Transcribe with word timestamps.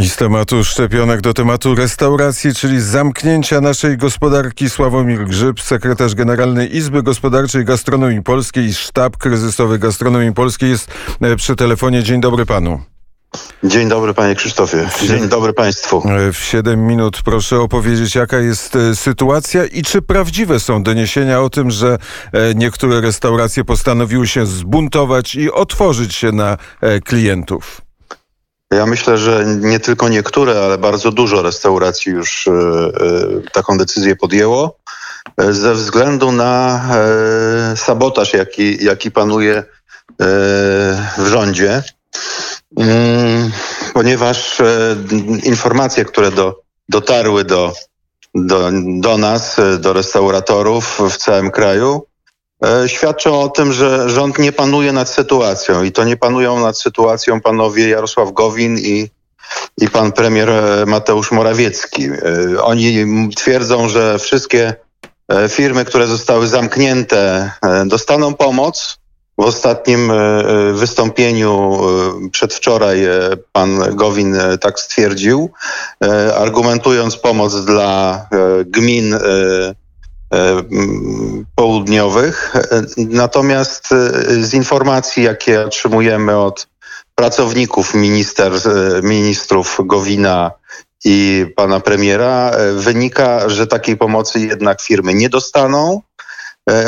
I 0.00 0.08
z 0.08 0.16
tematu 0.16 0.64
szczepionek 0.64 1.20
do 1.20 1.34
tematu 1.34 1.74
restauracji, 1.74 2.54
czyli 2.54 2.80
zamknięcia 2.80 3.60
naszej 3.60 3.96
gospodarki. 3.96 4.70
Sławomir 4.70 5.24
Grzyb, 5.24 5.60
sekretarz 5.60 6.14
generalny 6.14 6.66
Izby 6.66 7.02
Gospodarczej 7.02 7.64
Gastronomii 7.64 8.22
Polskiej 8.22 8.64
i 8.64 8.74
sztab 8.74 9.16
kryzysowy 9.16 9.78
Gastronomii 9.78 10.32
Polskiej 10.32 10.70
jest 10.70 10.90
e, 11.20 11.36
przy 11.36 11.56
telefonie. 11.56 12.02
Dzień 12.02 12.20
dobry 12.20 12.46
panu. 12.46 12.80
Dzień 13.64 13.88
dobry 13.88 14.14
panie 14.14 14.34
Krzysztofie. 14.34 14.88
Dzień 15.06 15.28
dobry 15.28 15.52
państwu. 15.52 16.02
E, 16.08 16.32
w 16.32 16.38
7 16.38 16.86
minut 16.86 17.22
proszę 17.24 17.60
opowiedzieć, 17.60 18.14
jaka 18.14 18.38
jest 18.38 18.76
e, 18.76 18.96
sytuacja 18.96 19.64
i 19.64 19.82
czy 19.82 20.02
prawdziwe 20.02 20.60
są 20.60 20.82
doniesienia 20.82 21.40
o 21.40 21.50
tym, 21.50 21.70
że 21.70 21.98
niektóre 22.54 23.00
restauracje 23.00 23.64
postanowiły 23.64 24.26
się 24.26 24.46
zbuntować 24.46 25.34
i 25.34 25.52
otworzyć 25.52 26.14
się 26.14 26.32
na 26.32 26.56
klientów. 27.04 27.85
Ja 28.70 28.86
myślę, 28.86 29.18
że 29.18 29.44
nie 29.46 29.80
tylko 29.80 30.08
niektóre, 30.08 30.64
ale 30.64 30.78
bardzo 30.78 31.12
dużo 31.12 31.42
restauracji 31.42 32.12
już 32.12 32.48
e, 32.48 32.50
e, 32.50 33.50
taką 33.52 33.78
decyzję 33.78 34.16
podjęło 34.16 34.78
e, 35.36 35.52
ze 35.52 35.74
względu 35.74 36.32
na 36.32 36.82
sabotaż, 37.76 38.32
jaki, 38.32 38.84
jaki 38.84 39.10
panuje 39.10 39.64
w 41.18 41.26
rządzie, 41.26 41.82
mm, 42.76 43.50
ponieważ 43.94 44.58
informacje, 45.42 46.04
które 46.04 46.30
do, 46.30 46.60
dotarły 46.88 47.44
do, 47.44 47.72
do, 48.34 48.70
do 49.00 49.18
nas, 49.18 49.56
do 49.78 49.92
restauratorów 49.92 51.00
w 51.10 51.16
całym 51.16 51.50
kraju, 51.50 52.06
E, 52.64 52.88
świadczą 52.88 53.40
o 53.40 53.48
tym, 53.48 53.72
że 53.72 54.10
rząd 54.10 54.38
nie 54.38 54.52
panuje 54.52 54.92
nad 54.92 55.08
sytuacją 55.08 55.82
i 55.82 55.92
to 55.92 56.04
nie 56.04 56.16
panują 56.16 56.60
nad 56.60 56.78
sytuacją 56.78 57.40
panowie 57.40 57.88
Jarosław 57.88 58.32
Gowin 58.32 58.78
i, 58.78 59.10
i 59.78 59.88
pan 59.88 60.12
premier 60.12 60.50
e, 60.50 60.86
Mateusz 60.86 61.32
Morawiecki. 61.32 62.04
E, 62.04 62.62
oni 62.62 63.06
twierdzą, 63.36 63.88
że 63.88 64.18
wszystkie 64.18 64.74
firmy, 65.48 65.84
które 65.84 66.06
zostały 66.06 66.46
zamknięte, 66.48 67.50
dostaną 67.86 68.34
pomoc. 68.34 68.98
W 69.38 69.42
ostatnim 69.42 70.12
wystąpieniu 70.72 71.80
przedwczoraj 72.32 73.00
pan 73.52 73.96
Gowin 73.96 74.36
tak 74.60 74.80
stwierdził, 74.80 75.50
argumentując 76.38 77.16
pomoc 77.16 77.64
dla 77.64 78.26
gmin 78.66 79.18
południowych. 81.56 82.56
E, 82.56 82.82
natomiast 82.96 83.92
e, 83.92 83.96
z 84.42 84.54
informacji, 84.54 85.22
jakie 85.22 85.64
otrzymujemy 85.64 86.38
od 86.38 86.66
pracowników 87.14 87.94
minister, 87.94 88.52
ministrów 89.02 89.78
Gowina 89.84 90.50
i 91.04 91.46
pana 91.56 91.80
premiera, 91.80 92.52
wynika, 92.74 93.48
że 93.48 93.66
takiej 93.66 93.96
pomocy 93.96 94.40
jednak 94.40 94.82
firmy 94.82 95.14
nie 95.14 95.28
dostaną. 95.28 96.02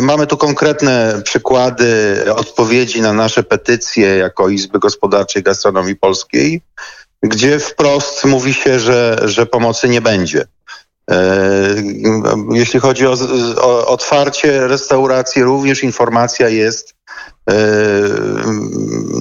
Mamy 0.00 0.26
tu 0.26 0.36
konkretne 0.36 1.20
przykłady 1.24 2.24
odpowiedzi 2.36 3.00
na 3.00 3.12
nasze 3.12 3.42
petycje 3.42 4.16
jako 4.16 4.48
Izby 4.48 4.78
Gospodarczej 4.78 5.42
Gastronomii 5.42 5.96
Polskiej, 5.96 6.62
gdzie 7.22 7.58
wprost 7.58 8.24
mówi 8.24 8.54
się, 8.54 8.80
że, 8.80 9.20
że 9.24 9.46
pomocy 9.46 9.88
nie 9.88 10.00
będzie. 10.00 10.44
E, 11.10 11.74
jeśli 12.52 12.80
chodzi 12.80 13.06
o, 13.06 13.16
o 13.60 13.86
otwarcie 13.86 14.66
restauracji, 14.66 15.42
również 15.42 15.82
informacja 15.82 16.48
jest 16.48 16.94
e, 17.50 17.54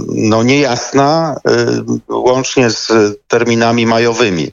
no, 0.07 0.43
niejasna, 0.43 1.35
e, 1.47 2.13
łącznie 2.13 2.69
z 2.69 2.91
terminami 3.27 3.85
majowymi. 3.85 4.51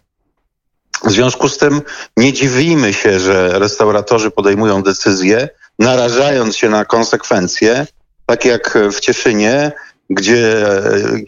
W 1.05 1.10
związku 1.10 1.48
z 1.48 1.58
tym 1.58 1.82
nie 2.16 2.32
dziwimy 2.32 2.92
się, 2.92 3.20
że 3.20 3.58
restauratorzy 3.58 4.30
podejmują 4.30 4.82
decyzje, 4.82 5.48
narażając 5.78 6.56
się 6.56 6.68
na 6.68 6.84
konsekwencje, 6.84 7.86
tak 8.27 8.44
jak 8.44 8.78
w 8.92 9.00
Cieszynie, 9.00 9.73
gdzie 10.11 10.67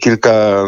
kilka, 0.01 0.63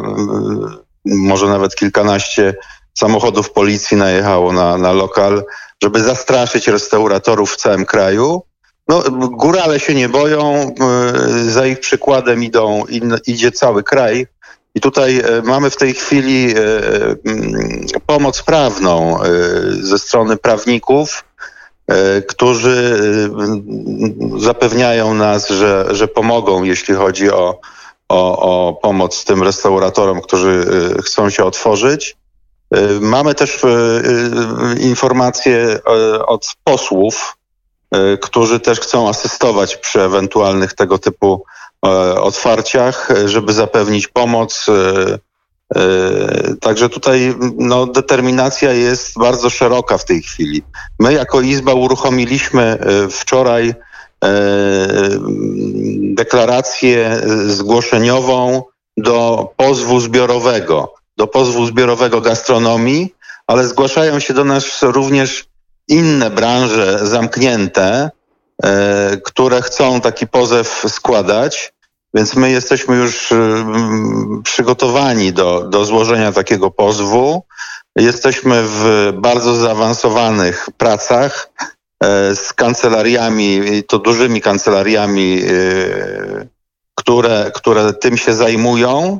może 1.05 1.47
nawet 1.47 1.75
kilkanaście 1.75 2.53
samochodów 2.99 3.51
policji 3.51 3.97
najechało 3.97 4.53
na, 4.53 4.77
na 4.77 4.91
lokal, 4.91 5.43
żeby 5.83 6.03
zastraszyć 6.03 6.67
restauratorów 6.67 7.53
w 7.53 7.57
całym 7.57 7.85
kraju. 7.85 8.41
No, 8.87 9.03
górale 9.31 9.79
się 9.79 9.95
nie 9.95 10.09
boją, 10.09 10.75
y, 11.45 11.51
za 11.51 11.65
ich 11.65 11.79
przykładem 11.79 12.43
idą, 12.43 12.83
idzie 13.27 13.51
cały 13.51 13.83
kraj. 13.83 14.27
I 14.75 14.81
tutaj 14.81 15.19
y, 15.19 15.41
mamy 15.43 15.69
w 15.69 15.77
tej 15.77 15.93
chwili 15.93 16.57
y, 16.57 16.61
mm, 17.25 17.85
pomoc 18.05 18.43
prawną 18.43 19.19
ze 19.81 19.99
strony 19.99 20.37
prawników, 20.37 21.23
którzy 22.27 22.99
zapewniają 24.37 25.13
nas, 25.13 25.49
że, 25.49 25.85
że 25.91 26.07
pomogą, 26.07 26.63
jeśli 26.63 26.95
chodzi 26.95 27.31
o, 27.31 27.59
o, 28.09 28.19
o 28.39 28.73
pomoc 28.73 29.25
tym 29.25 29.43
restauratorom, 29.43 30.21
którzy 30.21 30.65
chcą 31.03 31.29
się 31.29 31.43
otworzyć. 31.43 32.18
Y, 32.77 32.99
mamy 33.01 33.35
też 33.35 33.63
y, 33.63 33.67
y, 33.67 34.79
informacje 34.79 35.79
od 36.27 36.55
posłów, 36.63 37.35
którzy 38.21 38.59
też 38.59 38.79
chcą 38.79 39.09
asystować 39.09 39.77
przy 39.77 40.01
ewentualnych 40.01 40.73
tego 40.73 40.97
typu 40.97 41.43
otwarciach, 42.21 43.09
żeby 43.25 43.53
zapewnić 43.53 44.07
pomoc. 44.07 44.65
Także 46.61 46.89
tutaj 46.89 47.35
no, 47.57 47.85
determinacja 47.85 48.73
jest 48.73 49.19
bardzo 49.19 49.49
szeroka 49.49 49.97
w 49.97 50.05
tej 50.05 50.21
chwili. 50.21 50.63
My 50.99 51.13
jako 51.13 51.41
Izba 51.41 51.73
uruchomiliśmy 51.73 52.77
wczoraj 53.11 53.73
deklarację 56.13 57.21
zgłoszeniową 57.47 58.63
do 58.97 59.47
pozwu 59.57 59.99
zbiorowego 59.99 60.98
do 61.19 61.27
pozwu 61.27 61.65
zbiorowego 61.65 62.21
gastronomii, 62.21 63.15
ale 63.47 63.67
zgłaszają 63.67 64.19
się 64.19 64.33
do 64.33 64.45
nas 64.45 64.81
również 64.81 65.45
inne 65.87 66.29
branże 66.29 66.99
zamknięte, 67.07 68.11
e, 68.63 69.17
które 69.23 69.61
chcą 69.61 70.01
taki 70.01 70.27
pozew 70.27 70.85
składać. 70.87 71.73
Więc 72.13 72.35
my 72.35 72.51
jesteśmy 72.51 72.95
już 72.95 73.31
mm, 73.31 74.41
przygotowani 74.43 75.33
do, 75.33 75.61
do 75.69 75.85
złożenia 75.85 76.31
takiego 76.31 76.71
pozwu. 76.71 77.43
Jesteśmy 77.95 78.63
w 78.63 79.11
bardzo 79.17 79.55
zaawansowanych 79.55 80.69
pracach 80.77 81.49
e, 82.03 82.35
z 82.35 82.53
kancelariami, 82.53 83.61
to 83.87 83.99
dużymi 83.99 84.41
kancelariami, 84.41 85.41
e, 85.41 86.47
które, 86.95 87.51
które 87.55 87.93
tym 87.93 88.17
się 88.17 88.33
zajmują. 88.33 89.19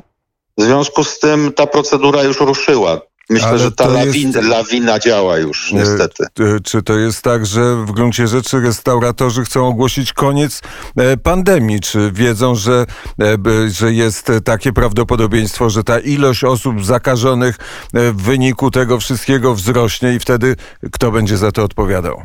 W 0.60 0.62
związku 0.62 1.04
z 1.04 1.18
tym 1.18 1.52
ta 1.52 1.66
procedura 1.66 2.22
już 2.22 2.40
ruszyła. 2.40 3.00
Myślę, 3.30 3.48
Ale 3.48 3.58
że 3.58 3.72
ta 3.72 3.88
lawina, 3.88 4.38
jest... 4.38 4.48
lawina 4.48 4.98
działa 4.98 5.38
już, 5.38 5.72
niestety. 5.72 6.24
Czy 6.64 6.82
to 6.82 6.98
jest 6.98 7.22
tak, 7.22 7.46
że 7.46 7.76
w 7.76 7.92
gruncie 7.92 8.28
rzeczy 8.28 8.60
restauratorzy 8.60 9.44
chcą 9.44 9.68
ogłosić 9.68 10.12
koniec 10.12 10.60
e, 10.96 11.16
pandemii? 11.16 11.80
Czy 11.80 12.12
wiedzą, 12.12 12.54
że, 12.54 12.86
e, 13.20 13.36
że 13.70 13.92
jest 13.92 14.32
takie 14.44 14.72
prawdopodobieństwo, 14.72 15.70
że 15.70 15.84
ta 15.84 15.98
ilość 15.98 16.44
osób 16.44 16.84
zakażonych 16.84 17.56
e, 17.94 18.12
w 18.12 18.22
wyniku 18.22 18.70
tego 18.70 19.00
wszystkiego 19.00 19.54
wzrośnie 19.54 20.14
i 20.14 20.18
wtedy 20.18 20.56
kto 20.92 21.10
będzie 21.10 21.36
za 21.36 21.52
to 21.52 21.64
odpowiadał? 21.64 22.22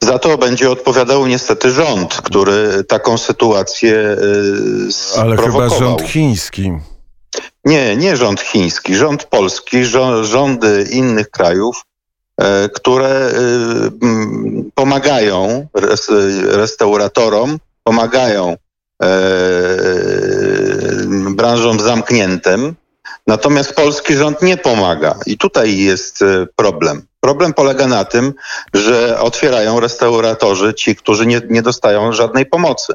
Za 0.00 0.18
to 0.18 0.38
będzie 0.38 0.70
odpowiadał 0.70 1.26
niestety 1.26 1.70
rząd, 1.70 2.14
który 2.14 2.84
taką 2.84 3.18
sytuację 3.18 4.16
Ale 5.18 5.36
chyba 5.36 5.68
rząd 5.68 6.02
chiński. 6.02 6.72
Nie, 7.64 7.96
nie 7.96 8.16
rząd 8.16 8.40
chiński, 8.40 8.96
rząd 8.96 9.24
polski, 9.24 9.84
rządy 10.22 10.88
innych 10.90 11.30
krajów, 11.30 11.84
e, 12.40 12.68
które 12.68 13.08
e, 13.08 13.32
pomagają 14.74 15.68
restauratorom, 16.44 17.58
pomagają 17.84 18.56
e, 19.02 19.08
branżom 21.30 21.80
zamkniętym, 21.80 22.74
natomiast 23.26 23.74
polski 23.74 24.14
rząd 24.14 24.42
nie 24.42 24.56
pomaga. 24.56 25.14
I 25.26 25.38
tutaj 25.38 25.78
jest 25.78 26.24
problem. 26.56 27.06
Problem 27.20 27.54
polega 27.54 27.86
na 27.86 28.04
tym, 28.04 28.34
że 28.74 29.20
otwierają 29.20 29.80
restauratorzy 29.80 30.74
ci, 30.74 30.96
którzy 30.96 31.26
nie, 31.26 31.40
nie 31.50 31.62
dostają 31.62 32.12
żadnej 32.12 32.46
pomocy. 32.46 32.94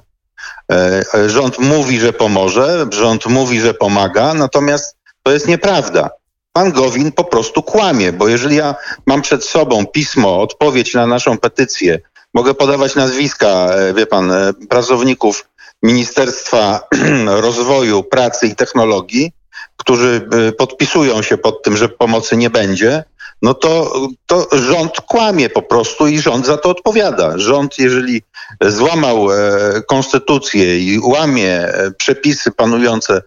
E, 0.72 1.30
rząd 1.30 1.60
mówi, 1.60 2.00
że 2.00 2.14
pomoże, 2.14 2.86
rząd 2.92 3.26
mówi, 3.26 3.60
że 3.60 3.74
pomaga, 3.74 4.34
natomiast 4.34 4.96
to 5.24 5.32
jest 5.32 5.48
nieprawda. 5.48 6.10
Pan 6.54 6.72
Gowin 6.72 7.12
po 7.12 7.24
prostu 7.24 7.64
kłamie, 7.64 8.12
bo 8.12 8.28
jeżeli 8.28 8.56
ja 8.56 8.76
mam 9.06 9.22
przed 9.22 9.46
sobą 9.46 9.86
pismo, 9.86 10.42
odpowiedź 10.42 10.94
na 10.94 11.08
naszą 11.08 11.38
petycję, 11.38 12.00
mogę 12.34 12.54
podawać 12.54 12.96
nazwiska, 12.96 13.48
e, 13.48 13.94
wie 13.94 14.06
pan, 14.06 14.32
e, 14.32 14.54
pracowników 14.70 15.46
Ministerstwa 15.84 16.88
Rozwoju, 17.46 18.04
Pracy 18.04 18.48
i 18.48 18.56
Technologii, 18.56 19.32
którzy 19.78 20.28
podpisują 20.58 21.22
się 21.22 21.38
pod 21.38 21.64
tym, 21.64 21.78
że 21.78 21.90
pomocy 21.90 22.38
nie 22.38 22.50
będzie, 22.50 23.04
no 23.44 23.54
to, 23.54 23.94
to 24.26 24.48
rząd 24.52 25.02
kłamie 25.02 25.50
po 25.50 25.62
prostu 25.62 26.08
i 26.08 26.20
rząd 26.20 26.46
za 26.46 26.58
to 26.58 26.70
odpowiada. 26.70 27.38
Rząd, 27.38 27.80
jeżeli 27.80 28.22
złamał 28.62 29.32
e, 29.32 29.38
konstytucję 29.88 30.80
i 30.80 31.00
łamie 31.00 31.60
e, 31.60 31.92
przepisy 31.92 32.52
panujące 32.52 33.14
e, 33.18 33.22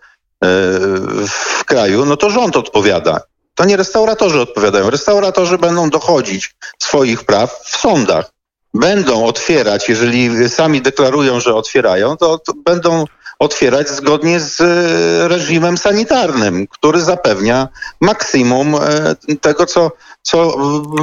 w 1.29 1.65
kraju, 1.65 2.05
no 2.05 2.17
to 2.17 2.31
rząd 2.31 2.57
odpowiada. 2.57 3.21
To 3.55 3.65
nie 3.65 3.77
restauratorzy 3.77 4.41
odpowiadają. 4.41 4.91
Restauratorzy 4.91 5.59
będą 5.59 5.91
dochodzić 5.91 6.55
swoich 6.79 7.25
praw 7.25 7.61
w 7.65 7.77
sądach. 7.77 8.31
Będą 8.75 9.25
otwierać, 9.25 9.89
jeżeli 9.89 10.49
sami 10.49 10.83
deklarują, 10.83 11.41
że 11.41 11.55
otwierają, 11.55 12.17
to, 12.17 12.39
to 12.39 12.53
będą 12.65 13.05
otwierać 13.39 13.89
zgodnie 13.89 14.41
z 14.41 14.61
e, 14.61 15.29
reżimem 15.29 15.79
sanitarnym, 15.79 16.67
który 16.67 17.01
zapewnia 17.01 17.69
maksimum 18.01 18.75
e, 18.75 19.37
tego, 19.41 19.67
co, 19.67 19.91
co 20.23 20.55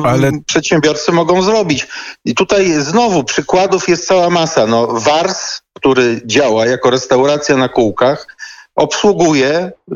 e, 0.06 0.08
Ale- 0.08 0.32
przedsiębiorcy 0.46 1.12
mogą 1.12 1.42
zrobić. 1.42 1.88
I 2.26 2.36
tutaj 2.36 2.72
znowu 2.72 3.24
przykładów 3.24 3.90
jest 3.90 4.08
cała 4.08 4.30
masa. 4.30 4.68
No, 4.68 4.88
Wars, 4.88 5.62
który 5.74 6.22
działa 6.26 6.66
jako 6.66 6.90
restauracja 6.90 7.58
na 7.58 7.70
kółkach, 7.70 8.28
obsługuje 8.76 9.60
y, 9.60 9.96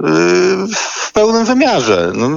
w 0.76 1.12
pełnym 1.14 1.46
wymiarze. 1.46 2.12
No, 2.16 2.30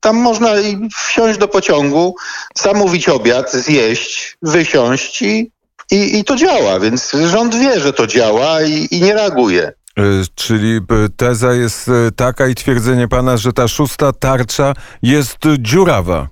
tam 0.00 0.16
można 0.16 0.50
wsiąść 0.96 1.38
do 1.38 1.48
pociągu, 1.48 2.16
zamówić 2.54 3.08
obiad, 3.08 3.52
zjeść, 3.52 4.36
wysiąść 4.42 5.22
i, 5.22 5.50
i, 5.90 6.18
i 6.18 6.24
to 6.24 6.36
działa. 6.36 6.80
Więc 6.80 7.12
rząd 7.26 7.54
wie, 7.54 7.80
że 7.80 7.92
to 7.92 8.06
działa 8.06 8.62
i, 8.62 8.88
i 8.90 9.00
nie 9.00 9.14
reaguje. 9.14 9.72
E, 9.98 10.02
Czyli 10.34 10.76
e, 10.76 10.80
teza 11.16 11.52
jest 11.52 11.88
e, 11.88 11.92
taka 12.16 12.46
i 12.46 12.54
twierdzenie 12.54 13.08
pana, 13.08 13.36
że 13.36 13.52
ta 13.52 13.68
szósta 13.68 14.12
tarcza 14.12 14.74
jest 15.02 15.38
dziurawa. 15.58 16.28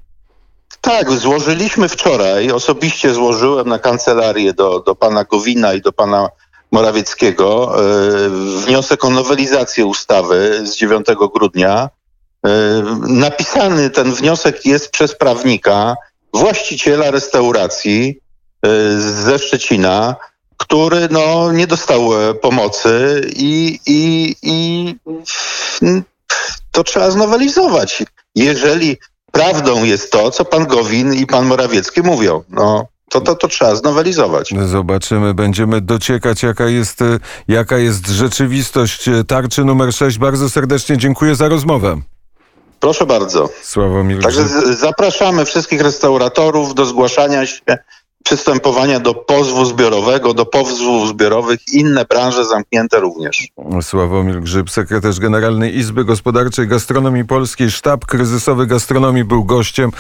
Tak, 0.81 1.11
złożyliśmy 1.11 1.89
wczoraj, 1.89 2.53
osobiście 2.53 3.15
złożyłem 3.15 3.69
na 3.69 3.79
kancelarię 3.79 4.53
do, 4.53 4.81
do 4.81 4.95
pana 4.95 5.25
Gowina 5.25 5.75
i 5.75 5.81
do 5.81 5.93
pana 5.93 6.29
Morawieckiego 6.73 7.77
wniosek 8.65 9.05
o 9.05 9.11
nowelizację 9.11 9.87
ustawy 9.87 10.61
z 10.67 10.77
9 10.77 11.07
grudnia. 11.35 11.91
Napisany 13.09 13.91
ten 13.91 14.13
wniosek 14.13 14.67
jest 14.67 14.91
przez 14.91 15.15
prawnika, 15.15 15.97
właściciela 16.35 17.11
restauracji 17.11 18.21
ze 18.99 19.39
Szczecina, 19.39 20.17
który 20.57 21.09
no, 21.11 21.53
nie 21.53 21.67
dostał 21.67 22.31
e, 22.31 22.35
pomocy 22.35 23.21
i, 23.37 23.79
i, 23.87 24.35
i 24.43 24.95
to 26.73 26.85
trzeba 26.85 27.11
znowelizować. 27.11 28.03
Jeżeli 28.35 28.97
prawdą 29.33 29.85
jest 29.85 30.13
to, 30.13 30.31
co 30.31 30.45
pan 30.45 30.67
Gowin 30.67 31.15
i 31.15 31.27
pan 31.27 31.47
Morawiecki 31.47 32.03
mówią, 32.03 32.43
no 32.49 32.87
to, 33.09 33.21
to, 33.21 33.35
to 33.35 33.49
trzeba 33.49 33.75
znowelizować. 33.75 34.55
Zobaczymy, 34.67 35.35
będziemy 35.35 35.81
dociekać, 35.81 36.43
jaka 36.43 36.67
jest, 36.67 37.03
e, 37.03 37.19
jaka 37.49 37.79
jest 37.79 38.07
rzeczywistość 38.07 39.09
e, 39.09 39.25
tarczy 39.25 39.65
numer 39.65 39.93
6. 39.93 40.19
Bardzo 40.19 40.51
serdecznie 40.51 40.97
dziękuję 40.97 41.35
za 41.35 41.49
rozmowę. 41.49 42.01
Proszę 42.81 43.07
bardzo. 43.07 43.49
Sławomir 43.63 44.23
Także 44.23 44.49
zapraszamy 44.75 45.45
wszystkich 45.45 45.81
restauratorów 45.81 46.75
do 46.75 46.87
zgłaszania 46.87 47.47
się, 47.47 47.61
przystępowania 48.29 49.01
do 49.01 49.15
pozwu 49.15 49.65
zbiorowego, 49.65 50.35
do 50.35 50.47
pozwów 50.47 51.09
zbiorowych, 51.09 51.61
inne 51.73 52.05
branże 52.05 52.45
zamknięte 52.45 53.01
również. 53.01 53.49
Sławomir 53.83 54.41
Grzyb, 54.41 54.71
sekretarz 54.71 55.21
Generalny 55.21 55.71
Izby 55.71 56.05
Gospodarczej 56.05 56.69
Gastronomii 56.69 57.25
Polskiej. 57.25 57.71
Sztab 57.71 58.07
kryzysowy 58.07 58.67
gastronomii 58.67 59.25
był 59.25 59.45
gościem 59.45 59.91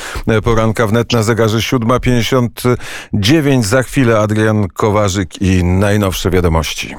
poranka 0.44 0.86
wnet 0.86 1.12
na 1.12 1.22
zegarze 1.22 1.58
7.59. 1.58 3.62
Za 3.62 3.82
chwilę 3.82 4.18
Adrian 4.18 4.68
Kowarzyk 4.68 5.42
i 5.42 5.64
najnowsze 5.64 6.30
wiadomości. 6.30 6.96